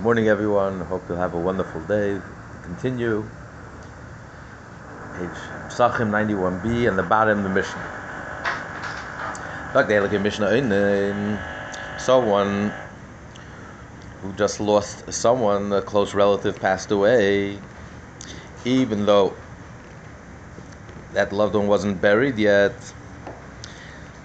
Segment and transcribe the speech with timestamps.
[0.00, 0.80] Morning, everyone.
[0.80, 2.20] Hope you'll have a wonderful day.
[2.62, 3.22] Continue.
[5.16, 5.30] Page
[5.70, 7.80] Psachim 91b and the bottom the Mishnah.
[9.74, 10.48] Like the Mishnah
[11.98, 12.74] someone
[14.20, 17.58] who just lost someone, a close relative passed away,
[18.66, 19.34] even though
[21.14, 22.92] that loved one wasn't buried yet.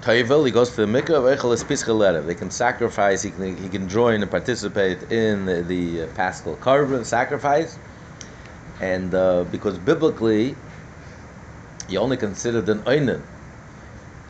[0.01, 4.31] Toivel, he goes to the mikveh, They can sacrifice, he can, he can join and
[4.31, 7.77] participate in the, the uh, paschal korban sacrifice.
[8.79, 10.55] And uh, because biblically,
[11.87, 13.21] you only considered an oinen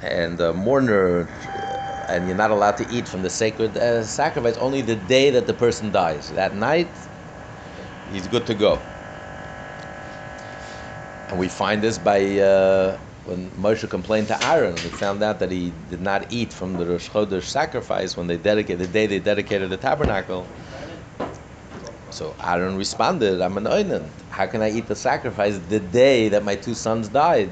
[0.02, 4.58] and a mourner, uh, and you're not allowed to eat from the sacred uh, sacrifice
[4.58, 6.32] only the day that the person dies.
[6.32, 6.90] That night,
[8.12, 8.82] he's good to go.
[11.30, 12.40] And we find this by.
[12.40, 12.98] Uh,
[13.32, 16.86] when Moshe complained to Aaron, he found out that he did not eat from the
[16.86, 20.46] Rosh Chodesh sacrifice when they dedicated the day they dedicated the tabernacle.
[22.10, 24.10] So Aaron responded, "I'm an oinen.
[24.30, 27.52] How can I eat the sacrifice the day that my two sons died?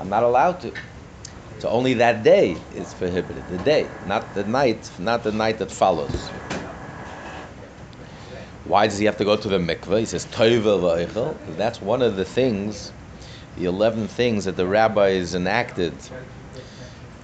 [0.00, 0.72] I'm not allowed to."
[1.58, 3.46] So only that day is prohibited.
[3.48, 6.30] The day, not the night, not the night that follows.
[8.64, 9.98] Why does he have to go to the mikveh?
[10.00, 12.92] He says, "Toivel That's one of the things
[13.56, 15.94] the 11 things that the rabbis enacted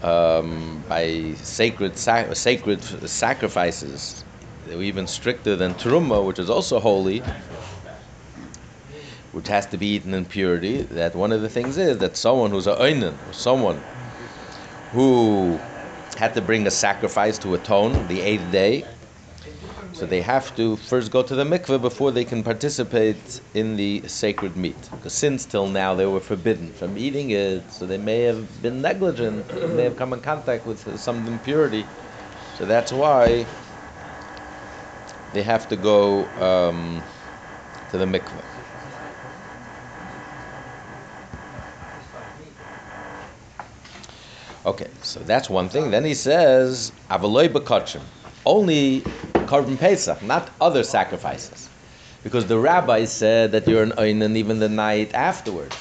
[0.03, 4.25] um, by sacred, sac- sacred sacrifices.
[4.67, 7.23] They were even stricter than Truma, which is also holy,
[9.33, 10.83] which has to be eaten in purity.
[10.83, 13.83] That one of the things is that someone who's a oinen, someone
[14.93, 15.61] who
[16.17, 18.85] had to bring a sacrifice to atone the eighth day,
[19.93, 24.03] so they have to first go to the mikveh before they can participate in the
[24.07, 24.77] sacred meat.
[24.91, 28.81] Because since till now they were forbidden from eating it, so they may have been
[28.81, 31.87] negligent, they may have come in contact with some impurity.
[32.55, 33.47] So that's why
[35.33, 37.03] they have to go um,
[37.91, 38.45] to the mikveh.
[44.67, 45.91] Okay, so that's one thing.
[45.91, 48.03] Then he says, "Avaloi bekotchim."
[48.45, 49.03] Only
[49.49, 51.71] Korban Pesach, not other sacrifices.
[52.23, 55.75] Because the rabbi said that you're an even the night afterwards.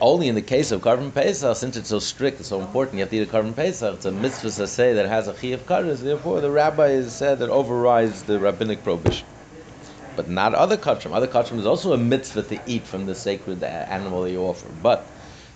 [0.00, 3.00] Only in the case of Korban Pesach, since it's so strict, it's so important, you
[3.00, 5.48] have to eat a Korban Pesach, it's a mitzvah to say that has a Chi
[5.48, 9.26] of Karas, therefore the rabbi has said that overrides the rabbinic prohibition.
[10.14, 11.12] But not other kachrim.
[11.12, 14.68] Other kachrim is also a mitzvah to eat from the sacred animal you offer.
[14.82, 15.04] But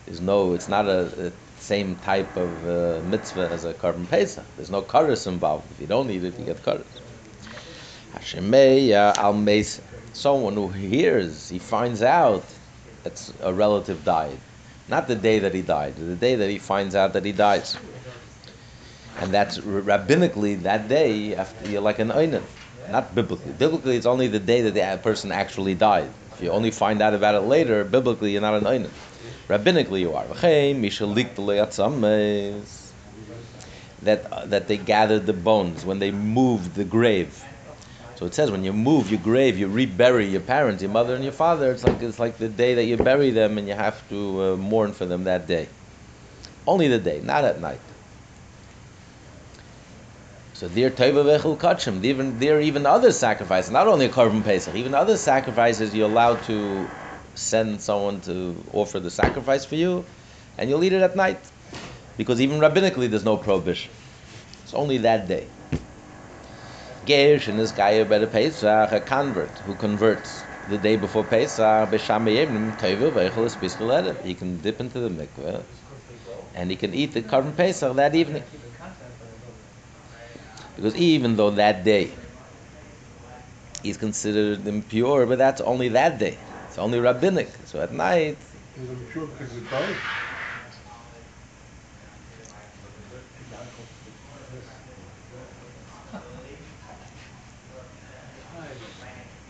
[0.06, 1.32] there's no, it's not a, a
[1.66, 4.44] same type of uh, mitzvah as a korban pesach.
[4.56, 5.66] There's no karas involved.
[5.72, 6.86] If you don't eat it, you get karas.
[8.14, 9.80] Hashemeya al meis.
[10.12, 12.44] Someone who hears, he finds out
[13.02, 14.38] that a relative died.
[14.88, 17.76] Not the day that he died, the day that he finds out that he dies.
[19.18, 22.44] And that's rabbinically that day after you're like an oinen.
[22.90, 23.52] Not biblically.
[23.52, 26.10] Biblically, it's only the day that the person actually died.
[26.32, 28.90] If you only find out about it later, biblically, you're not an oinen.
[29.48, 30.26] Rabbinically, you are.
[34.02, 37.44] That, uh, that they gathered the bones when they moved the grave.
[38.16, 41.22] So it says when you move your grave, you rebury your parents, your mother and
[41.22, 41.70] your father.
[41.70, 44.56] It's like it's like the day that you bury them, and you have to uh,
[44.56, 45.68] mourn for them that day.
[46.66, 47.80] Only the day, not at night.
[50.54, 50.88] So there.
[50.90, 56.42] Even there, even other sacrifices, not only a korban pesach, even other sacrifices, you're allowed
[56.44, 56.90] to
[57.36, 60.04] send someone to offer the sacrifice for you,
[60.58, 61.38] and you'll eat it at night.
[62.16, 63.92] Because even rabbinically, there's no prohibition.
[64.62, 65.46] It's only that day.
[67.04, 71.92] Gersh in this guy by the Pesach, a convert who converts the day before Pesach,
[71.92, 71.98] he
[74.34, 75.62] can dip into the mikveh
[76.56, 78.42] and he can eat the korban Pesach that evening.
[80.74, 82.10] Because even though that day
[83.82, 86.36] he's considered impure, but that's only that day.
[86.76, 87.48] It's only rabbinic.
[87.64, 88.36] So at night.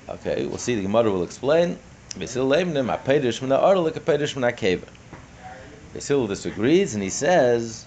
[0.09, 0.77] Okay, we'll see.
[0.77, 1.77] The Gemara will explain.
[2.17, 2.47] Basil
[6.29, 7.87] disagrees, and he says,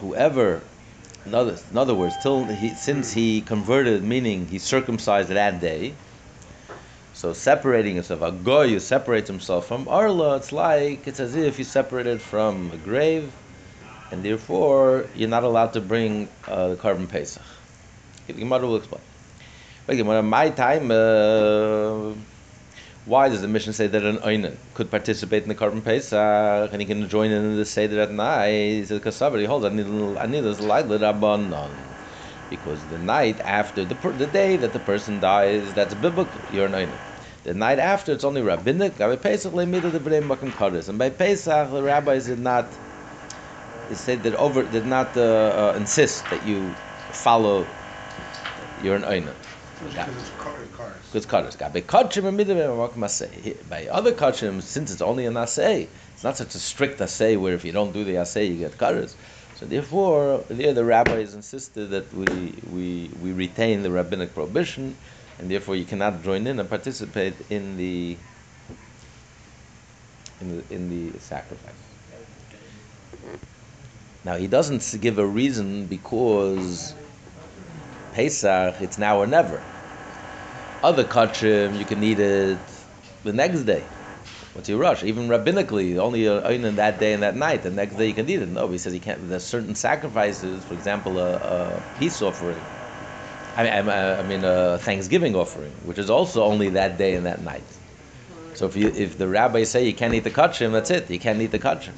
[0.00, 0.62] whoever,
[1.26, 5.92] in other, in other words, till he, since he converted, meaning he circumcised that day,
[7.14, 10.36] so separating himself, a goy separates himself from arla.
[10.36, 13.32] It's like it's as if you separated from a grave,
[14.10, 17.42] and therefore you're not allowed to bring uh, the korban pesach.
[18.26, 19.02] The Gemara will explain.
[19.86, 20.90] But Gemara, my time.
[20.90, 22.14] Uh,
[23.06, 26.80] why does the mission say that an oinen could participate in the korban pesach and
[26.80, 28.50] he can join in the seder at night?
[28.50, 29.86] He says, "Because somebody holds, I need,
[30.16, 31.93] I need this light rabbanon."
[32.56, 36.40] Because the night after the per- the day that the person dies, that's biblical.
[36.48, 36.98] You're an oinen.
[37.44, 38.96] The night after, it's only rabbinic.
[38.96, 40.88] By Pesach, le'midah the b'nei makom.
[40.88, 42.72] And by Pesach, the rabbis did not
[43.88, 46.74] they said that over did not uh, uh, insist that you
[47.12, 47.66] follow.
[48.80, 49.34] You're an oinen.
[49.78, 50.94] Because it's car- cars.
[51.12, 51.58] Because kares.
[51.72, 53.68] By kachim and b'nei makom asay.
[53.68, 57.52] By other kachim, since it's only an asay, it's not such a strict asay where
[57.52, 59.16] if you don't do the asay, you get kares.
[59.64, 64.96] Therefore, there the rabbis insisted that we, we, we retain the rabbinic prohibition,
[65.38, 68.16] and therefore you cannot join in and participate in the
[70.40, 71.72] in the, in the sacrifice.
[74.24, 76.94] Now he doesn't give a reason because
[78.12, 79.62] Pesach it's now or never.
[80.82, 82.58] Other kachim you can eat it
[83.22, 83.84] the next day.
[84.54, 85.02] What's your rush?
[85.02, 87.64] Even rabbinically, only in that day and that night.
[87.64, 88.48] The next day you can eat it.
[88.48, 89.28] No, he says he can't.
[89.28, 90.64] There's certain sacrifices.
[90.64, 92.62] For example, a, a peace offering.
[93.56, 97.14] I mean, I, uh, I mean, a Thanksgiving offering, which is also only that day
[97.16, 97.64] and that night.
[98.54, 101.10] So if you if the rabbis say you can't eat the kachim, that's it.
[101.10, 101.94] You can't eat the kachim.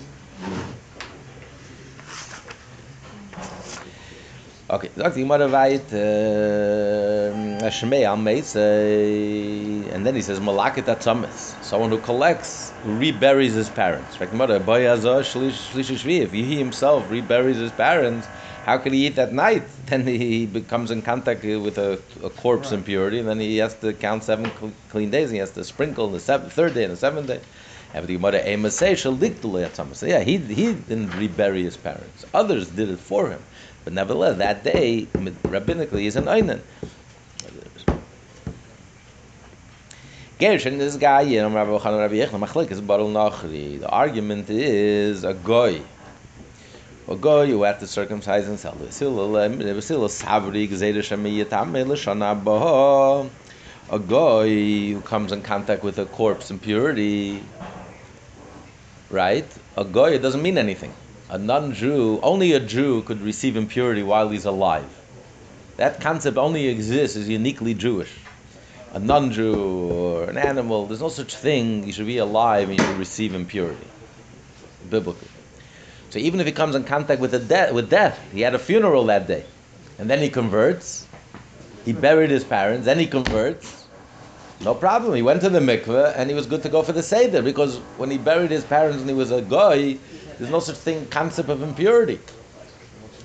[4.69, 5.93] Okay, weit,
[7.67, 7.73] Eh,
[9.93, 14.21] and then he says, Malaket Atzamis, someone who collects, who reburies his parents.
[14.21, 18.29] Like the Gemara, Boyazo Shlish Shlish Shvi, if he himself reburies his parents,
[18.65, 19.65] how could he eat at night?
[19.87, 23.93] Then he becomes in contact with a, a corpse impurity, and then he has to
[23.95, 24.53] count seven
[24.89, 27.41] clean days, and he has to sprinkle the seventh, third day and the seventh day.
[27.95, 30.07] Have the Gemara Emasei Shalikdule Atzamis.
[30.07, 32.25] Yeah, he, he didn't rebury his parents.
[32.33, 33.43] Others did it for him.
[33.85, 36.61] But nevertheless, that day, rabbinically, is an Einan.
[40.39, 43.81] Gershon, guy, you know, Rabbi Yochanan, Rabbi Yechon, Machlik is Baruch Nachri.
[43.81, 45.81] The argument is a goy.
[47.09, 48.79] A goy who had to circumcise himself.
[53.89, 57.43] A goy who comes in contact with a corpse impurity,
[59.09, 59.47] right?
[59.79, 60.93] A goy, doesn't mean anything.
[61.31, 65.01] A non-Jew, only a Jew could receive impurity while he's alive.
[65.79, 68.13] That concept only exists, is uniquely Jewish.
[68.93, 69.57] A non-Jew
[69.91, 71.85] or an animal, there's no such thing.
[71.85, 73.93] You should be alive and you should receive impurity,
[74.89, 75.31] biblically.
[76.11, 78.59] So even if he comes in contact with a de- with death, he had a
[78.59, 79.47] funeral that day,
[79.99, 81.09] and then he converts.
[81.85, 83.89] He buried his parents, then he converts.
[84.61, 85.15] No problem.
[85.15, 87.83] He went to the mikveh and he was good to go for the seder because
[87.97, 89.99] when he buried his parents and he was a guy,
[90.39, 92.21] there's no such thing concept of impurity.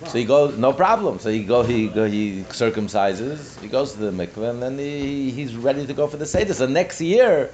[0.05, 1.19] So he goes, no problem.
[1.19, 3.59] So he go, he go, he circumcises.
[3.59, 6.53] He goes to the mikveh and then he, he's ready to go for the seder.
[6.53, 7.51] So next year,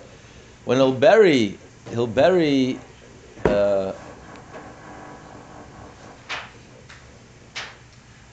[0.66, 1.60] when he'll bury,
[1.90, 2.80] he'll bury.
[3.46, 3.94] Uh,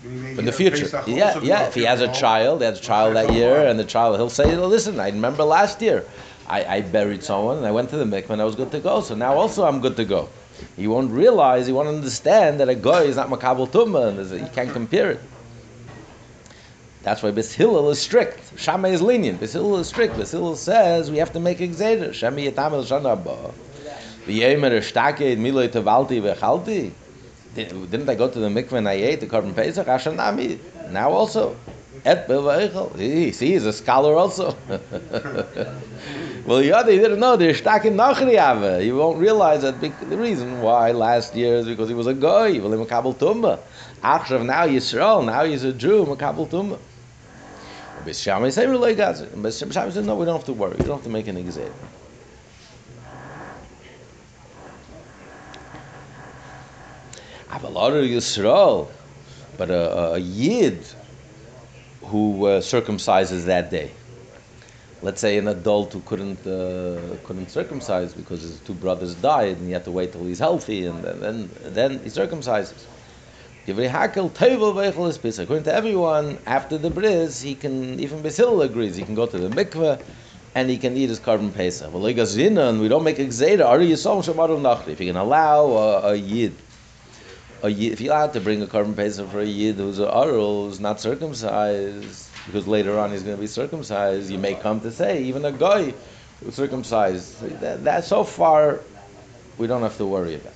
[0.03, 1.67] in the future, yeah, yeah.
[1.67, 4.29] If he has a child, he has a child that year, and the child, he'll
[4.29, 6.05] say, "Listen, I remember last year,
[6.47, 8.81] I, I buried someone, and I went to the mikveh, and I was good to
[8.81, 9.01] go.
[9.01, 10.29] So now also I'm good to go."
[10.77, 14.39] He won't realize, he won't understand that a guy is not makabel tumah, and a-
[14.39, 15.21] you can't compare it.
[17.03, 18.59] That's why Bis Hillel is strict.
[18.59, 19.39] Shammai is lenient.
[19.39, 20.17] Bis Hillel is strict.
[20.17, 22.11] Bis Hillel says we have to make exeder.
[22.11, 23.53] Shemi yetamel shana ba.
[24.27, 25.71] V'yemer shtake miloi.
[27.55, 29.87] Didn't I go to the mikveh and I ate the korban pesach?
[29.87, 30.59] Ashanami.
[30.91, 31.57] Now also.
[32.07, 32.27] Et.
[32.97, 34.57] He, see, he's a scholar also.
[36.47, 37.37] well, other, he didn't know.
[37.37, 41.89] They're stuck in Nachri You won't realize that the reason why last year is because
[41.89, 42.61] he was a goy.
[42.61, 43.61] Well, he makabel tumba.
[44.03, 45.25] Achshav now Yisrael.
[45.25, 46.05] Now he's a Jew.
[46.05, 46.79] Makabel tumba.
[48.05, 49.27] Bis Shammai say we like Gaza.
[49.51, 50.77] Shammai said no, we don't have to worry.
[50.79, 51.73] We don't have to make an exam.
[57.49, 58.91] Avalor Yisrael,
[59.57, 60.85] but a, a Yid
[62.03, 63.93] who uh, circumcises that day.
[65.05, 69.67] Let's say an adult who couldn't uh, couldn't circumcise because his two brothers died and
[69.67, 72.81] he had to wait till he's healthy and then then, then he circumcises.
[73.67, 79.39] According to everyone, after the bris, he can even Basil agrees he can go to
[79.39, 80.01] the mikveh
[80.55, 81.93] and he can eat his korban pesach.
[81.93, 84.89] Well, and we don't make a gzeda.
[84.89, 86.55] If you can allow a, a yid
[87.65, 90.11] a yid, if you're allowed to bring a korban pesach for a yid who's a
[90.11, 94.81] arul, who's not circumcised, because later on he's going to be circumcised, you may come
[94.81, 95.95] to say even a guy
[96.51, 97.41] circumcised.
[97.61, 98.81] That, that so far
[99.59, 100.55] we don't have to worry about.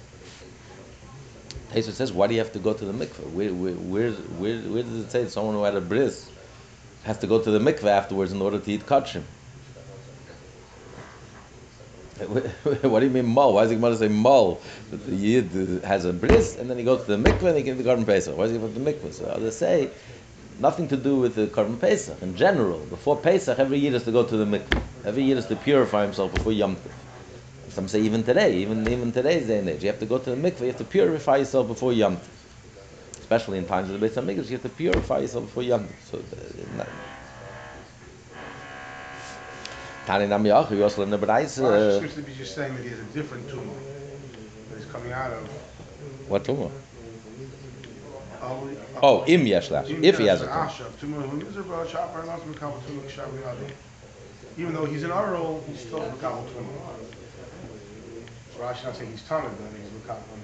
[1.70, 3.30] Taisa says, why do you have to go to the mikveh?
[3.30, 6.30] Where, where, where, where, does it say someone who had a bris
[7.04, 9.22] has to go to the mikveh afterwards in order to eat kachim?
[12.18, 13.54] what do you mean mol?
[13.54, 14.60] Why is he going to say mol?
[14.90, 17.62] That the yid has a bris and then he goes to the mikveh and he
[17.62, 18.36] gives the garden pesach.
[18.36, 19.12] Why does he go to the mikveh?
[19.12, 19.90] So others say
[20.58, 22.20] Nothing to do with the Korban Pesach.
[22.20, 24.80] In general, before Pesach, every year is to go to the mikveh.
[25.04, 26.90] Every year is to purify himself before Yom Tov.
[27.68, 30.30] Some say even today, even even today's day and age, you have to go to
[30.30, 30.60] the mikveh.
[30.60, 32.28] You have to purify yourself before Yom Tov.
[33.20, 36.00] Especially in times of the Beit Hamikdash, you have to purify yourself before Yom Tov.
[36.10, 36.88] So, uh, not-
[40.06, 42.74] Tani Nam Yach, we also learn the B'rais, Rashi uh, seems to be just saying
[42.74, 43.74] that he has a different tumor
[44.70, 45.48] that he's coming out of.
[46.28, 46.70] what tumor?
[49.02, 50.66] Oh, im yeshlach, if he has a tumor.
[50.66, 53.68] Asha, tumor who is a bro, shopper, not some couple tumor, shabu yadi.
[53.68, 53.72] Eh?
[54.58, 56.68] Even though he's in our role, he's still a couple tumor.
[58.58, 60.38] Rashi not saying he's tumor, but he's a couple.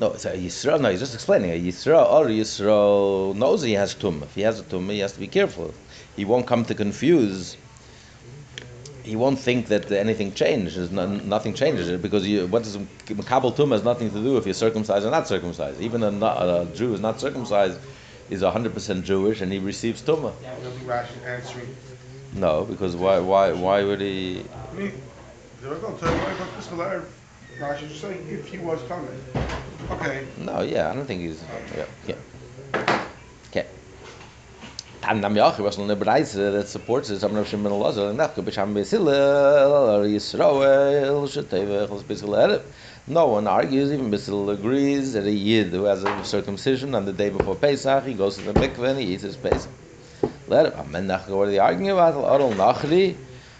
[0.00, 0.80] No, it's a Yisrael.
[0.80, 1.50] No, he's just explaining.
[1.50, 4.24] A Yisrael or Yisrael knows he has tumor.
[4.24, 5.74] If he has a tumor, he has to be careful.
[6.16, 7.58] He won't come to confuse.
[9.02, 10.90] He won't think that anything changes.
[10.90, 14.54] No, nothing changes because you, what does Makabal tumor has nothing to do if you're
[14.54, 15.80] circumcised or not circumcised.
[15.80, 17.78] Even a, not, a Jew who's not circumcised
[18.28, 20.32] is 100% Jewish and he receives tumor.
[20.40, 21.74] I don't think Rashi answering.
[22.34, 23.18] No, because why?
[23.18, 23.52] Why?
[23.52, 24.44] Why would he?
[24.70, 24.92] I mean,
[25.60, 26.20] there we go, tell you
[26.56, 26.68] this
[27.58, 29.08] Rashi just saying if he was coming.
[29.90, 31.42] Okay, No, yeah, I don't think he's.
[31.76, 32.14] Yeah, yeah.
[35.12, 37.18] Nam yach, was eine Preis uh, that supports it.
[37.18, 40.06] Some of Shimon Lazar and that could be Sham Besil or.
[43.08, 47.12] No one argues, even Besil agrees that a Yid who has a circumcision on the
[47.12, 49.72] day before Pesach, he goes to the mikveh and he eats his Pesach.
[50.46, 50.74] Let it.
[50.74, 51.08] Amen.
[51.08, 52.14] What are they arguing about?
[52.14, 53.16] Oral Nachri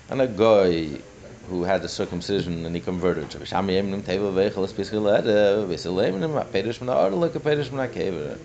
[0.09, 1.03] and a guy
[1.49, 3.33] who had a circumcision and he converted.
[3.49, 5.67] Sham yemnim teva vechel es Besil Erev.
[5.69, 8.39] Besil yemnim a Perish min ha'oral like a Perish min ha'kever.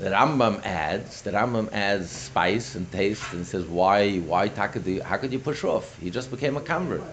[0.00, 5.32] The Rambam adds, the Rambam adds spice and taste and says, why, why, how could
[5.32, 5.94] you push off?
[5.98, 7.04] He just became a convert.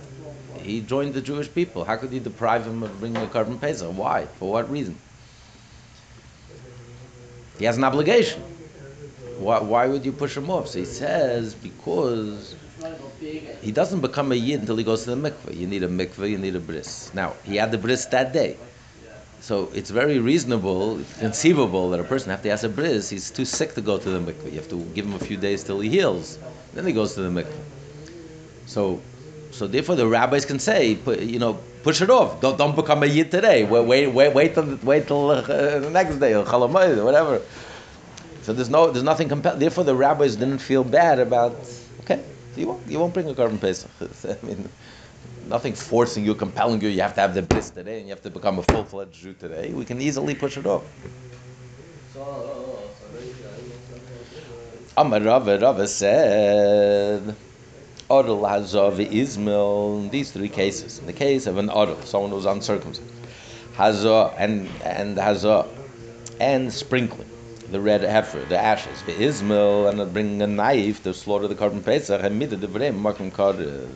[0.62, 1.84] He joined the Jewish people.
[1.84, 3.92] How could you deprive him of bringing a korban pesach?
[3.94, 4.26] Why?
[4.40, 4.98] For what reason?
[7.60, 8.42] He has an obligation.
[9.38, 10.70] Why, why would you push him off?
[10.70, 12.56] So he says, because
[13.62, 15.58] he doesn't become a yid until he goes to the mikveh.
[15.58, 17.14] You need a mikveh, you need a bris.
[17.14, 18.56] Now, he had the bris that day.
[19.40, 23.46] So it's very reasonable, conceivable that a person after he has a bris, he's too
[23.46, 24.52] sick to go to the mikveh.
[24.52, 26.40] You have to give him a few days till he heals.
[26.74, 27.62] Then he goes to the mikveh.
[28.66, 29.02] So,
[29.52, 32.42] so therefore the rabbis can say, you know, push it off.
[32.42, 33.64] Don't, don't become a yid today.
[33.64, 37.42] Wait, wait, wait, wait till wait till uh, the next day or chalamayid or whatever.
[38.42, 39.60] So there's no, there's nothing compelled.
[39.60, 41.56] Therefore the rabbis didn't feel bad about.
[42.02, 42.24] Okay,
[42.56, 43.92] you won't, you won't bring a korban pesach.
[44.26, 44.70] I mean,
[45.50, 46.90] nothing forcing you, compelling you.
[46.90, 49.34] You have to have the bris today, and you have to become a full-fledged Jew
[49.34, 49.72] today.
[49.74, 50.84] We can easily push it off.
[54.98, 57.36] Amar Rava, Rava said,
[58.10, 60.98] Odel Hazov Ismail, these three cases.
[61.00, 63.12] In the case of an Odel, someone who's uncircumcised,
[63.76, 65.68] Hazah and, and Hazah,
[66.40, 67.30] and sprinkling
[67.70, 71.84] the red heifer, the ashes, the Ismail, and bringing a knife to slaughter the korban
[71.84, 73.90] pesach, and midah the vrem, makim.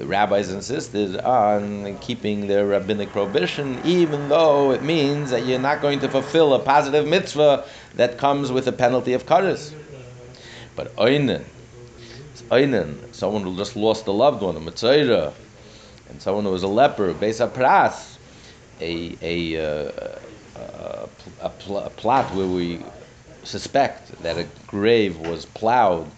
[0.00, 5.82] The rabbis insisted on keeping their rabbinic prohibition, even though it means that you're not
[5.82, 7.66] going to fulfill a positive mitzvah
[7.96, 9.74] that comes with a penalty of kares.
[10.74, 11.44] But oinen,
[12.50, 15.34] oinen, someone who just lost a loved one, a mitzvah,
[16.08, 18.16] and someone who was a leper, besa pras,
[18.80, 19.92] a a, uh,
[20.56, 21.08] a,
[21.42, 22.80] a, a plot where we
[23.42, 26.10] suspect that a grave was plowed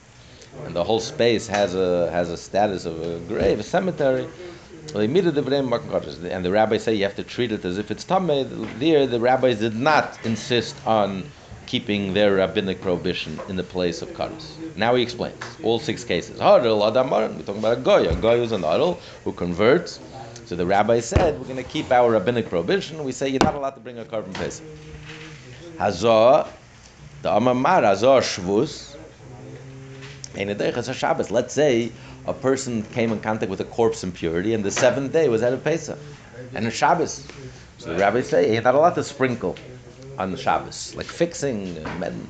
[0.64, 4.28] and the whole space has a has a status of a grave, a cemetery.
[4.94, 8.44] And the rabbis say you have to treat it as if it's tamei.
[8.78, 11.30] There, the rabbis did not insist on
[11.66, 14.58] keeping their rabbinic prohibition in the place of Kodesh.
[14.76, 16.38] Now he explains all six cases.
[16.38, 17.36] Hadol Adamaran.
[17.36, 18.06] We're talking about a goy.
[18.08, 20.00] A goy who's an adol who converts.
[20.44, 23.02] So the rabbi said we're going to keep our rabbinic prohibition.
[23.04, 24.66] We say you're not allowed to bring a korban pesach.
[25.78, 26.46] Hazor,
[27.22, 28.91] the Amamar Hazor Shvus.
[30.34, 31.92] Let's say
[32.26, 35.52] a person came in contact with a corpse impurity, and the seventh day was at
[35.52, 35.98] a Pesach,
[36.54, 37.26] and a Shabbos.
[37.78, 39.56] So the rabbis say you're not allowed to sprinkle
[40.18, 42.26] on the Shabbos, like fixing men.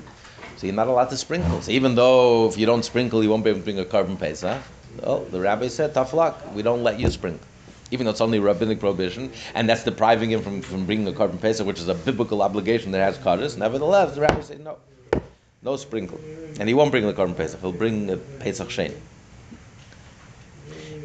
[0.57, 1.61] So you're not allowed to sprinkle.
[1.61, 4.19] So even though if you don't sprinkle, you won't be able to bring a korban
[4.19, 4.63] Pesach.
[5.03, 6.41] Oh, the rabbi said, tough luck.
[6.55, 7.47] We don't let you sprinkle.
[7.91, 11.41] Even though it's only rabbinic prohibition, and that's depriving him from, from bringing a korban
[11.41, 13.57] Pesach, which is a biblical obligation that has Kaddish.
[13.57, 14.79] Nevertheless, the rabbi said, no,
[15.63, 16.21] no sprinkle.
[16.59, 18.97] And he won't bring the Korban Pesach, he'll bring a Pesach Sheni.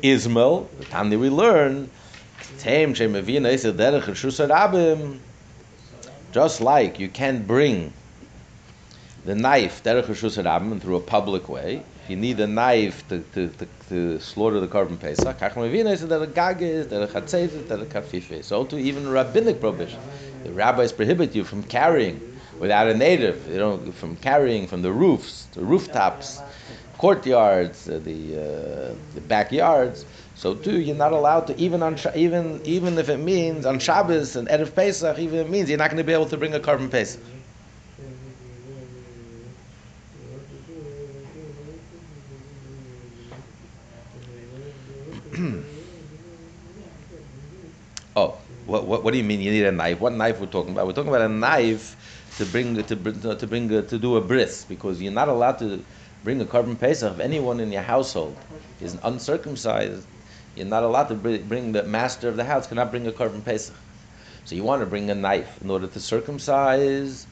[0.02, 1.90] Ismail, the time that we learn,
[6.32, 7.94] just like you can't bring
[9.26, 14.20] the knife through a public way, if you need a knife to, to, to, to
[14.20, 15.40] slaughter the korban pesach.
[18.44, 20.00] So to even rabbinic prohibition,
[20.44, 23.48] the rabbis prohibit you from carrying without a native.
[23.48, 26.44] You know, from carrying from the roofs, the rooftops,
[26.98, 30.06] courtyards, uh, the uh, the backyards.
[30.34, 34.36] So too, you're not allowed to even on even even if it means on Shabbos
[34.36, 36.60] and Erev Pesach, even it means you're not going to be able to bring a
[36.60, 37.22] korban Pesach.
[48.16, 50.00] oh, what, what what do you mean you need a knife?
[50.00, 50.88] What knife we're talking about?
[50.88, 54.64] We're talking about a knife to bring to bring to bring to do a bris
[54.66, 55.84] because you're not allowed to
[56.24, 58.38] bring a korban pesach if anyone in your household
[58.82, 60.08] is uncircumcised.
[60.56, 63.44] You're not allowed to bring, bring the master of the house cannot bring a korban
[63.44, 63.76] pesach.
[64.46, 67.28] So you want to bring a knife in order to circumcise,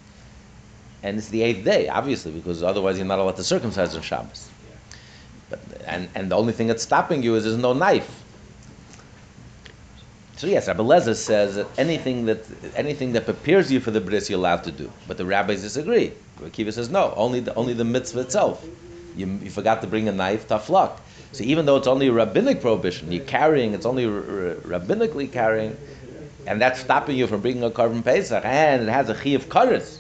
[1.02, 4.50] and it's the eighth day, obviously, because otherwise you're not allowed to circumcise on Shabbos.
[5.50, 8.25] But, and, and the only thing that's stopping you is there's no knife.
[10.46, 14.30] So yes, Rabbi Lezer says that anything that anything that prepares you for the bris
[14.30, 16.14] you're allowed to do, but the rabbis disagree.
[16.38, 18.64] Rabbi Kiva says no, only the only the mitzvah itself.
[19.16, 21.02] You, you forgot to bring a knife, tough luck.
[21.32, 24.12] So even though it's only a rabbinic prohibition, you're carrying, it's only r-
[24.62, 25.76] rabbinically carrying,
[26.46, 29.50] and that's stopping you from bringing a korban pesach, and it has a chi of
[29.50, 29.98] kares.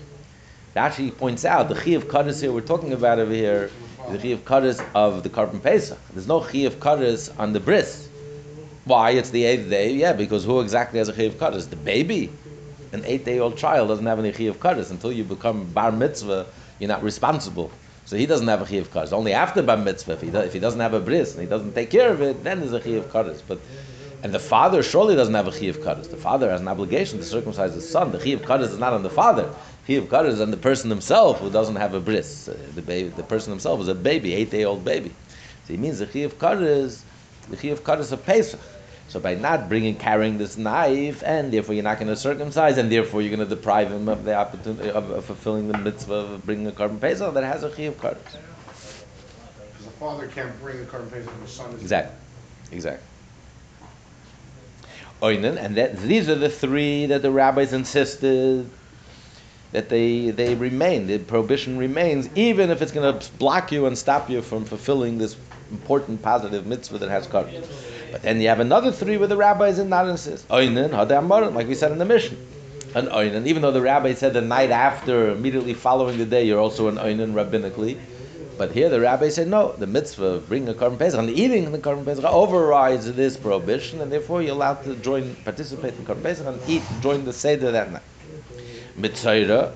[0.75, 3.71] Actually, points out the chi of kares here we're talking about over here,
[4.11, 5.97] the chi of kares of the korban pesach.
[6.13, 8.04] There's no chi of kares on the bris.
[8.85, 9.11] Why?
[9.11, 9.93] It's the eighth day.
[9.93, 11.65] Yeah, because who exactly has a chiv kaddish?
[11.65, 12.31] The baby.
[12.91, 16.45] An eight-day-old child doesn't have any chiv kaddish until you become bar mitzvah.
[16.79, 17.71] You're not responsible.
[18.05, 19.11] So he doesn't have a chiv kaddish.
[19.11, 21.47] Only after bar mitzvah, if he, does, if he doesn't have a bris and he
[21.47, 23.41] doesn't take care of it, then there's a chiv kaddish.
[23.47, 23.59] But
[24.23, 26.07] and the father surely doesn't have a chiv kaddish.
[26.07, 28.11] The father has an obligation to circumcise his son.
[28.11, 29.53] The chiv kaddish is not on the father.
[29.87, 32.47] Chiv kaddish is on the person himself who doesn't have a bris.
[32.47, 35.09] Uh, the baby, the person himself is a baby, eight-day-old baby.
[35.67, 36.93] So he means the chiv kaddish,
[37.49, 38.59] the chiv kaddish of Pesach.
[39.07, 42.91] So by not bringing, carrying this knife, and therefore you're not going to circumcise, and
[42.91, 46.45] therefore you're going to deprive him of the opportunity of, of fulfilling the mitzvah of
[46.45, 48.21] bringing a korban pesach that has a chi of kaddish.
[48.23, 51.81] Because the father can't bring the korban pesach, the son is.
[51.81, 52.17] Exactly,
[52.71, 53.05] exactly.
[55.21, 58.69] Oinen, and that these are the three that the rabbis insisted
[59.71, 61.07] that they they remain.
[61.07, 65.17] The prohibition remains, even if it's going to block you and stop you from fulfilling
[65.17, 65.37] this
[65.71, 67.63] important positive mitzvah that has kaddish.
[68.15, 70.49] But then you have another three where the rabbis did not insist.
[70.49, 72.37] Like we said in the mission.
[72.95, 76.61] An oinen, even though the rabbi said the night after, immediately following the day, you're
[76.61, 77.99] also an oinen rabbinically.
[78.57, 81.73] But here the rabbi said no, the mitzvah of bringing a korban pesach and eating
[81.73, 86.23] the korban pesach overrides this prohibition, and therefore you're allowed to join, participate in korban
[86.23, 88.01] pesach and eat, join the seder that night.
[88.97, 89.73] Mitzayra,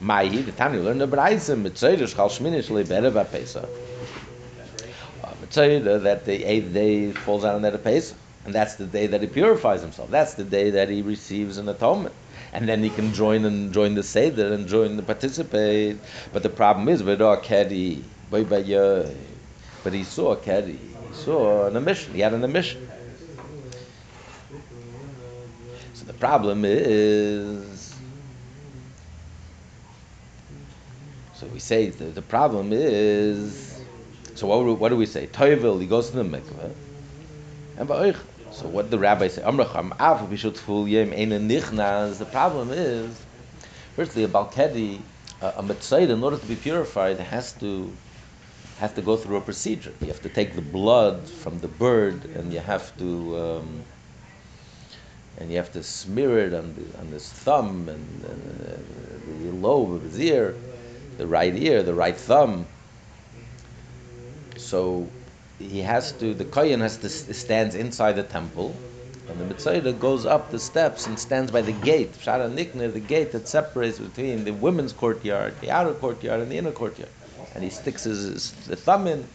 [0.00, 3.68] Mahi, the time you learn the Braisa, Mitzayra, Shchal Shminish, Leberev Pesach.
[5.50, 8.16] Mitzayra, that the eighth day falls out on that Pesach.
[8.44, 10.10] And that's the day that he purifies himself.
[10.10, 12.14] That's the day that he receives an atonement.
[12.54, 15.98] And then he can join and join the Seder and join the participate.
[16.32, 17.18] But the problem is, but
[19.92, 20.78] he saw Kedi.
[20.78, 22.14] He saw an emission.
[22.14, 22.88] He had an emission.
[25.92, 27.94] So the problem is.
[31.34, 33.69] So we say the problem is.
[34.40, 35.26] So what, what do we say?
[35.26, 36.72] Toivel, he goes to the mikveh.
[37.76, 38.16] And ba'oich.
[38.50, 39.42] So what the rabbi say?
[39.42, 42.16] Amracham, af bishut ful yem ein nichnas.
[42.16, 43.20] The problem is,
[43.94, 45.02] firstly, a balkedi,
[45.42, 47.92] a, a in order to be purified, has to
[48.78, 49.92] have to go through a procedure.
[50.00, 53.84] You have to take the blood from the bird, and you have to um,
[55.36, 58.30] and you have to smear it on the on his thumb and uh,
[59.44, 60.56] the lobe of his ear,
[61.18, 62.66] the right ear, the right thumb.
[64.70, 65.08] So
[65.58, 68.72] he has to, the kohen has to stands inside the temple,
[69.28, 73.00] and the mitzvah goes up the steps and stands by the gate, Shara Nikner, the
[73.00, 77.08] gate that separates between the women's courtyard, the outer courtyard, and the inner courtyard.
[77.56, 79.26] And he sticks his, his thumb in,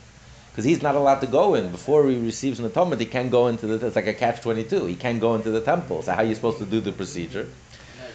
[0.51, 1.69] because he's not allowed to go in.
[1.69, 4.85] Before he receives an atonement, he can't go into the, it's like a catch 22.
[4.85, 6.01] He can't go into the temple.
[6.01, 7.49] So how are you supposed to do the procedure?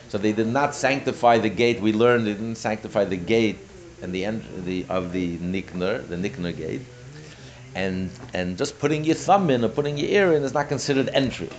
[0.08, 1.82] So they did not sanctify the gate.
[1.82, 3.58] We learned they didn't sanctify the gate
[4.00, 6.80] and the end the, of the Nikner, the Nikner gate
[7.74, 11.08] and and just putting your thumb in or putting your ear in is not considered
[11.12, 11.50] entry.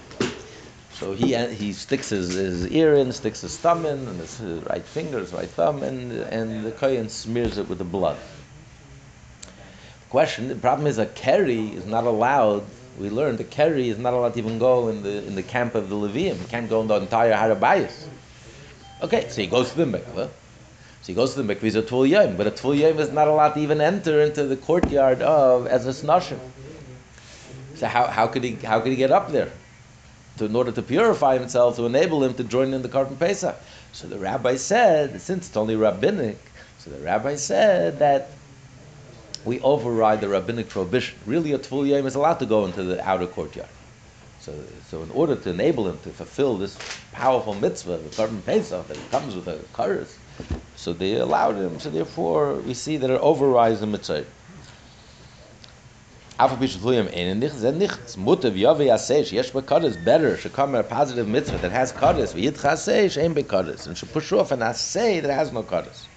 [0.93, 4.39] So he uh, he sticks his, his ear in, sticks his thumb in, and his,
[4.69, 8.17] right finger, his right thumb, and and the kohen smears it with the blood.
[10.09, 12.65] Question: The problem is a kerry is not allowed.
[12.99, 15.75] We learned the kerry is not allowed to even go in the in the camp
[15.75, 16.35] of the Levium.
[16.35, 18.07] He can't go in the entire Harabayas.
[19.01, 20.29] Okay, so he goes to the mikveh.
[21.01, 23.11] So he goes to the mikveh, he's a tvul yom, but a tvul yom is
[23.11, 26.39] not allowed to even enter into the courtyard of as a snashim.
[27.75, 29.51] So how, how could he how could he get up there?
[30.37, 33.55] To, in order to purify himself, to enable him to join in the Karban Pesach.
[33.91, 36.37] So the rabbi said, since it's only rabbinic,
[36.77, 38.29] so the rabbi said that
[39.43, 41.17] we override the rabbinic prohibition.
[41.25, 43.69] Really, a tvul yom is allowed to go into the outer courtyard.
[44.39, 44.53] So,
[44.89, 46.77] so in order to enable him to fulfill this
[47.11, 50.17] powerful mitzvah, the Karban Pesach, that comes with a chorus,
[50.75, 51.79] so they allowed him.
[51.79, 54.25] So therefore, we see that it overrides the mitzvah.
[56.39, 59.61] Afa pish tluyim ein nich ze nich mutte wie ave ja sei yes be
[60.03, 63.43] better should come a positive mitzvah that has kades wie it has sei ein be
[63.43, 66.07] kades and should push off and I that has no kades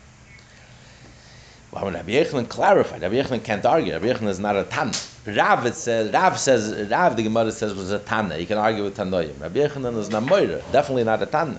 [1.75, 3.95] Well, Rabbi Yechon clarified, Rabbi Yechon can't argue.
[3.95, 4.93] Rabbi Yechon is not a Tana.
[5.27, 8.39] Rav says, Rav says, Rav the Gemara says was a Tana.
[8.39, 9.41] You can argue with Tanoim.
[9.41, 11.59] Rabbi Yechon is not Moira, definitely not a Tana.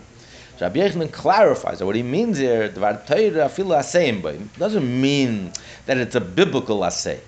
[0.60, 5.52] Rabbi Yechon clarifies that what he means here, Dvar Teira afilu asayim boim, doesn't mean
[5.86, 7.20] that it's a biblical asay.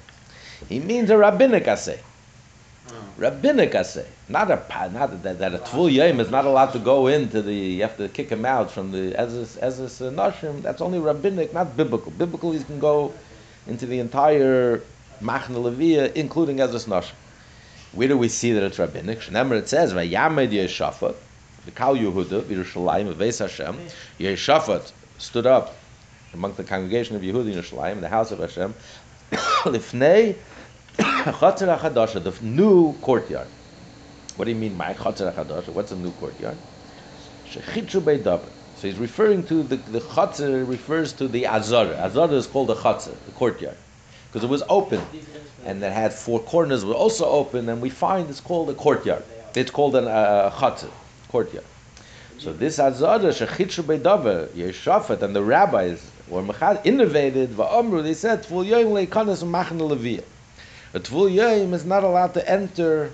[0.69, 1.99] He means a rabbinic asay.
[2.87, 3.21] Hmm.
[3.21, 4.05] Rabbinic asay.
[4.29, 7.53] Not a, not that, that a tvul yom is not allowed to go into the,
[7.53, 10.99] you have to kick him out from the, as a, as a nashim, that's only
[10.99, 12.11] rabbinic, not biblical.
[12.11, 13.13] Biblical, he can go
[13.67, 14.77] into the entire
[15.21, 17.11] machna leviyah, including as a nashim.
[17.91, 19.19] Where do we see that it's rabbinic?
[19.19, 21.15] Shnemer it says, Vayamed Yeshafat,
[21.67, 23.77] the Kal Yehuda, Yerushalayim, Veis Hashem,
[24.19, 25.75] Yeshafat stood up
[26.33, 28.73] among the congregation of Yehuda in Yerushalayim, in the house of Hashem,
[29.31, 30.37] Lifnei
[30.97, 33.47] Chatzar HaChadasha, the new courtyard.
[34.37, 35.69] What do you mean by Chatzar HaChadasha?
[35.69, 36.57] What's a new courtyard?
[37.51, 38.47] Shechitzu Beidaber.
[38.77, 41.97] So he's referring to the the Chatzar refers to the Azara.
[41.97, 43.77] Azara is called the Chatzar, the courtyard,
[44.27, 45.01] because it was open
[45.65, 49.23] and it had four corners were also open, and we find it's called a courtyard.
[49.53, 50.49] It's called an uh,
[51.29, 51.65] courtyard.
[52.39, 57.49] So this Azara Shechitzu Beidaber, Yeshafat, and the rabbis were mechad innovated.
[57.51, 60.23] Va'amru they said Tvul Yom leikanas machna leviyah.
[60.93, 63.11] A Tvul Yom is not allowed to enter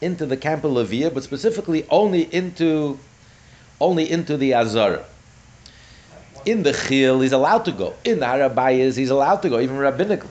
[0.00, 2.98] into the camp of Leviah, but specifically only into
[3.80, 5.04] only into the Azara.
[6.44, 7.94] In the Chil, he's allowed to go.
[8.04, 10.28] In the Harabayas, he's allowed to go, even rabbinically.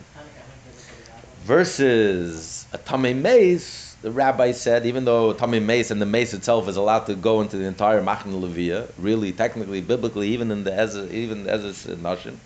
[1.43, 6.67] Versus a Tamei Mace, the rabbi said, even though Tamei Mace and the mace itself
[6.67, 10.73] is allowed to go into the entire Machna Leviah, really, technically, biblically, even in the
[10.73, 12.37] Ezra, even Ezra's Nashim,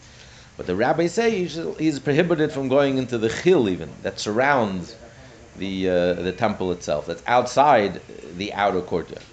[0.55, 4.95] but the rabbis say he's, prohibited from going into the Chil, even, that surrounds
[5.57, 7.05] the uh, the temple itself.
[7.05, 7.99] That's outside
[8.37, 9.23] the outer courtyard.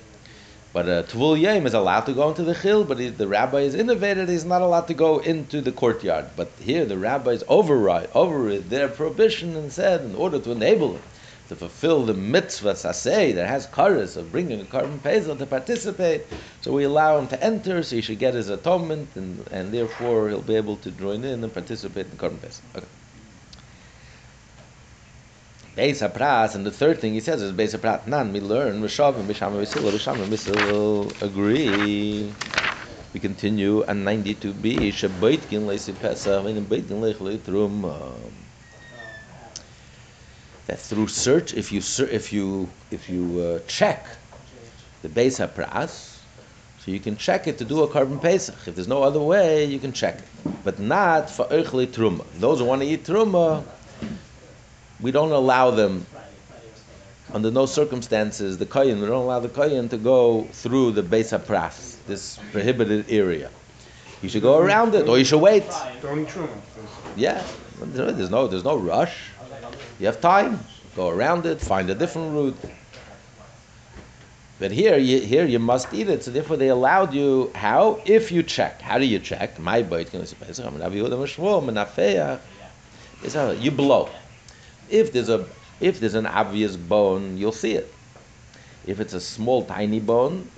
[0.72, 3.60] But uh, Tvul Yom is allowed to go into the Chil, but he, the rabbi
[3.60, 6.26] is innovated, he's not allowed to go into the courtyard.
[6.36, 11.02] But here the rabbis override, override their prohibition and said, in order to enable him
[11.48, 16.26] to fulfill the mitzvah saseh that has karas of bringing a korban pesach to participate,
[16.60, 20.28] so we allow him to enter, so he should get his atonement, and, and therefore
[20.28, 22.64] he'll be able to join in and participate in korban pesach.
[22.76, 22.86] Okay.
[25.74, 28.32] Beis Hapras, and the third thing he says is Beis Haprat Nan.
[28.32, 32.34] We learn Rishavim, Bishama Visil, Bishama Visil agree.
[33.14, 34.88] We continue on 92b.
[34.90, 38.47] Shabaitkin Leisi Pesach, and Baitkin Lech Leitrum.
[40.68, 44.06] That through search, if you if you if you uh, check
[45.00, 46.18] the Beis Hapras,
[46.78, 48.68] so you can check it to do a korban pesach.
[48.68, 50.28] If there's no other way, you can check it,
[50.64, 52.22] but not for Eichle Truma.
[52.34, 53.64] Those who want to eat Truma,
[55.00, 56.04] we don't allow them
[57.32, 61.32] under no circumstances the kohen we don't allow the kohen to go through the Beis
[61.32, 63.48] Hapras, this prohibited area.
[64.20, 65.64] You should go around it, or you should wait.
[66.02, 66.60] Don't eat truma.
[67.16, 67.42] Yeah,
[67.80, 69.16] there's no there's no rush.
[69.98, 70.60] You have time.
[70.96, 72.56] Go around it, find a different route.
[74.58, 76.24] But here, you, here you must eat it.
[76.24, 78.80] So therefore, they allowed you how if you check.
[78.80, 79.58] How do you check?
[79.58, 79.82] My
[83.60, 84.08] You blow.
[84.90, 85.46] If there's a
[85.80, 87.92] if there's an obvious bone, you'll see it.
[88.86, 90.50] If it's a small, tiny bone,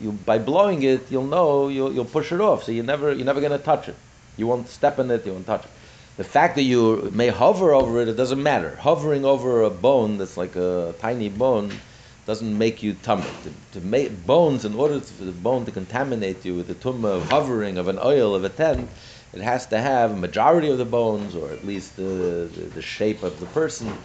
[0.00, 2.64] you by blowing it, you'll know you'll, you'll push it off.
[2.64, 3.96] So you never you're never going to touch it.
[4.36, 5.24] You won't step in it.
[5.24, 5.70] You won't touch it.
[6.16, 8.76] The fact that you may hover over it, it doesn't matter.
[8.76, 11.80] Hovering over a bone that's like a tiny bone
[12.24, 13.24] doesn't make you tummy.
[13.42, 17.08] To, to make bones, in order for the bone to contaminate you with the tumma
[17.08, 18.88] of hovering of an oil of a tent,
[19.32, 22.82] it has to have a majority of the bones, or at least the, the, the
[22.82, 23.98] shape of the person.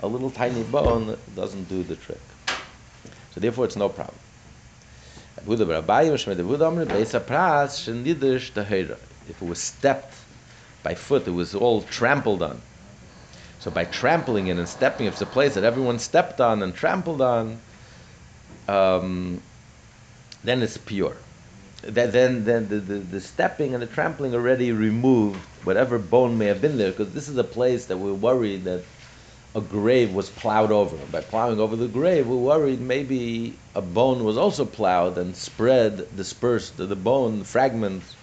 [0.00, 2.20] A little tiny bone doesn't do the trick.
[3.30, 4.18] So therefore, it's no problem.
[9.26, 10.23] If it was stepped
[10.84, 12.60] by foot, it was all trampled on.
[13.58, 17.22] So by trampling it and stepping, it's a place that everyone stepped on and trampled
[17.22, 17.58] on,
[18.68, 19.42] um,
[20.44, 21.16] then it's pure.
[21.82, 26.46] that then then the, the, the stepping and the trampling already removed whatever bone may
[26.46, 28.84] have been there because this is a place that we're worried that
[29.54, 30.96] a grave was plowed over.
[31.12, 36.14] By plowing over the grave, we're worried maybe a bone was also plowed and spread,
[36.16, 38.16] dispersed the bone fragments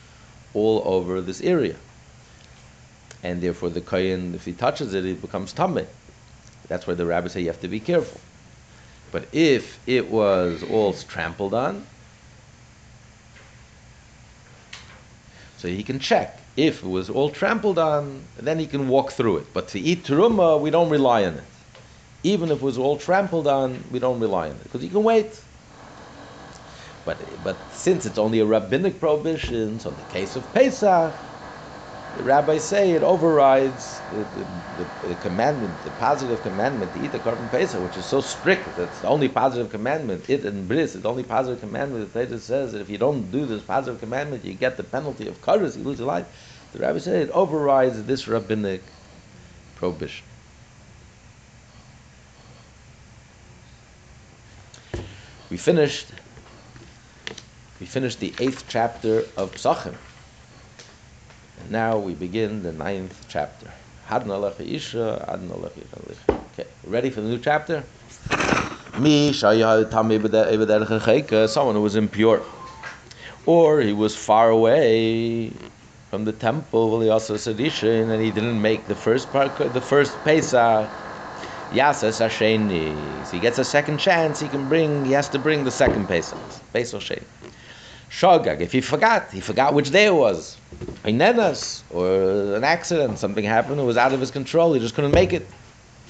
[0.53, 1.75] all over this area.
[3.23, 5.85] And therefore, the kohen, if he touches it, it becomes tummy.
[6.67, 8.19] That's why the rabbis say you have to be careful.
[9.11, 11.85] But if it was all trampled on,
[15.57, 16.39] so he can check.
[16.57, 19.53] If it was all trampled on, then he can walk through it.
[19.53, 21.43] But to eat teruma, we don't rely on it.
[22.23, 25.03] Even if it was all trampled on, we don't rely on it because you can
[25.03, 25.39] wait.
[27.05, 31.15] But but since it's only a rabbinic prohibition, so in the case of Pesach,
[32.13, 34.25] the rabbis say it overrides the,
[34.75, 38.75] the, the, commandment, the positive commandment to eat the korban pesach, which is so strict.
[38.75, 40.29] That's the only positive commandment.
[40.29, 42.11] It and bris, the only positive commandment.
[42.11, 45.27] The Torah says that if you don't do this positive commandment, you get the penalty
[45.27, 46.27] of karas, you lose your life.
[46.73, 48.81] The rabbis say it overrides this rabbinic
[49.75, 50.25] prohibition.
[55.49, 56.07] We finished.
[57.79, 59.95] We finished the eighth chapter of Psachim.
[61.69, 63.71] Now we begin the ninth chapter.
[64.09, 64.25] Okay,
[66.85, 67.83] ready for the new chapter?
[68.99, 69.31] Me, eh,
[71.47, 72.41] someone who was impure.
[73.45, 75.51] Or he was far away
[76.09, 80.89] from the temple, and he didn't make the first part, the first Pesach.
[81.71, 86.37] He gets a second chance, he can bring, he has to bring the second Pesach.
[86.73, 87.23] Pesach Sheni.
[88.11, 90.57] Shogag, if he forgot, he forgot which day it was.
[91.05, 95.13] Inenas, or an accident, something happened, it was out of his control, he just couldn't
[95.13, 95.47] make it.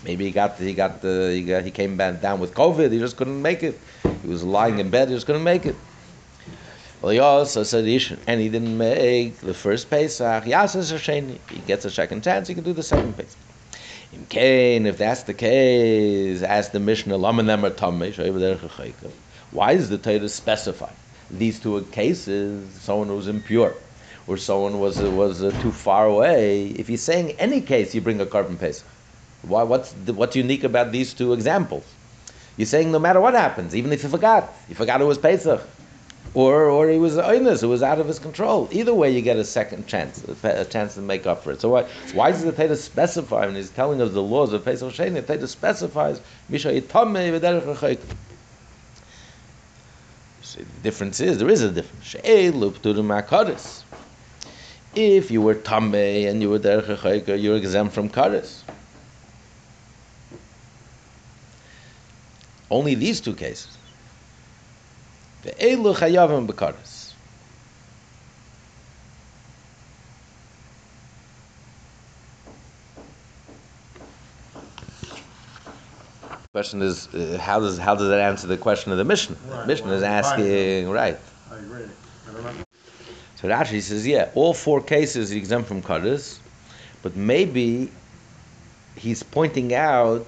[0.03, 3.17] Maybe he got, he got, the, he got, he came down with COVID, he just
[3.17, 3.79] couldn't make it.
[4.23, 5.75] He was lying in bed, he just couldn't make it.
[7.01, 7.85] Well, he also said,
[8.27, 10.43] and he didn't make the first Pesach.
[10.43, 13.37] He gets a second chance, he can do the second Pesach.
[14.11, 17.17] In Cain, if that's the case, ask the Mishnah,
[19.51, 20.95] why is the Torah specified?
[21.31, 23.73] These two cases, someone who was impure,
[24.27, 26.67] or someone was was uh, too far away.
[26.67, 28.87] If he's saying any case, you bring a korban pesach.
[29.43, 29.63] Why?
[29.63, 31.85] What's the, what's unique about these two examples?
[32.57, 35.65] You're saying no matter what happens, even if you forgot, you forgot it was pesach,
[36.33, 38.67] or or he was oinus, it was out of his control.
[38.71, 41.61] Either way, you get a second chance, a, chance to make up for it.
[41.61, 44.93] So why why does the Torah specify when he's telling us the laws of pesach
[44.93, 45.25] sheni?
[45.25, 47.99] The Torah specifies misha yitamei v'derech
[50.55, 52.15] the difference is there is a difference.
[54.93, 58.61] If you were tamei and you were derech you're exempt from kares.
[62.69, 63.77] Only these two cases.
[65.43, 66.90] The elu chayavim bekares.
[76.53, 79.37] Question is, uh, how does how does that answer the question of the mission?
[79.47, 81.17] Right, the mission well, is asking, right?
[81.49, 81.85] I agree.
[82.27, 82.53] I
[83.37, 86.39] so Rashi says, yeah, all four cases exempt from kaddish,
[87.03, 87.89] but maybe
[88.97, 90.27] he's pointing out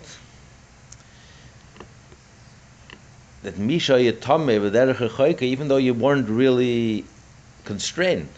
[3.41, 7.03] that Misha Yatame even though you weren't really
[7.65, 8.29] constrained.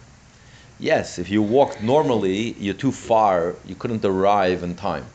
[0.79, 5.05] Yes, if you walked normally, you're too far, you couldn't arrive in time.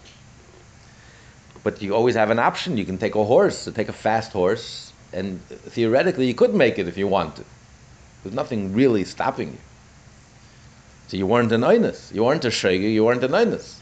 [1.63, 2.77] But you always have an option.
[2.77, 6.89] You can take a horse, take a fast horse, and theoretically you could make it
[6.89, 7.45] if you want to.
[8.23, 9.59] There's nothing really stopping you.
[11.09, 12.15] So you weren't an Einus.
[12.15, 13.81] You weren't a Shegi, you weren't an Einus.